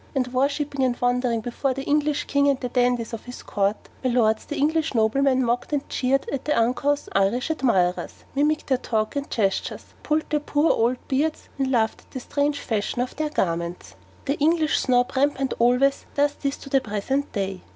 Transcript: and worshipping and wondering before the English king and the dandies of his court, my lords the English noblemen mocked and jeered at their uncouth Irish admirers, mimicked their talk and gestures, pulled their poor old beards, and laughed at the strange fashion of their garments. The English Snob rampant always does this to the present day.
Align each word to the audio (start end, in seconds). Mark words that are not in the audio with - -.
and 0.15 0.33
worshipping 0.33 0.83
and 0.83 0.99
wondering 0.99 1.41
before 1.41 1.75
the 1.75 1.83
English 1.83 2.23
king 2.23 2.49
and 2.49 2.59
the 2.59 2.69
dandies 2.69 3.13
of 3.13 3.25
his 3.25 3.43
court, 3.43 3.77
my 4.03 4.09
lords 4.09 4.45
the 4.45 4.57
English 4.57 4.95
noblemen 4.95 5.45
mocked 5.45 5.73
and 5.73 5.87
jeered 5.89 6.27
at 6.31 6.43
their 6.45 6.57
uncouth 6.57 7.07
Irish 7.11 7.51
admirers, 7.51 8.23
mimicked 8.33 8.65
their 8.65 8.79
talk 8.79 9.15
and 9.15 9.29
gestures, 9.29 9.93
pulled 10.01 10.27
their 10.31 10.39
poor 10.39 10.71
old 10.71 10.97
beards, 11.07 11.49
and 11.59 11.69
laughed 11.71 12.01
at 12.01 12.09
the 12.09 12.19
strange 12.19 12.59
fashion 12.59 12.99
of 12.99 13.15
their 13.17 13.29
garments. 13.29 13.93
The 14.25 14.39
English 14.39 14.79
Snob 14.79 15.11
rampant 15.15 15.53
always 15.59 16.07
does 16.15 16.33
this 16.33 16.57
to 16.57 16.69
the 16.69 16.81
present 16.81 17.31
day. 17.33 17.61